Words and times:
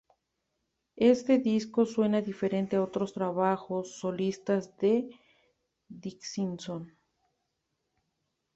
Este 1.11 1.37
disco 1.37 1.85
suena 1.85 2.23
diferente 2.23 2.75
a 2.75 2.81
otros 2.81 3.13
trabajos 3.13 3.99
solistas 3.99 4.75
de 4.79 5.07
Dickinson. 5.89 6.97